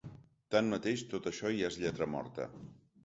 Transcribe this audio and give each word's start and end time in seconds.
Tanmateix, 0.53 1.03
tot 1.13 1.29
això 1.33 1.53
ja 1.59 1.71
és 1.75 1.81
lletra 1.83 2.09
morta. 2.15 2.49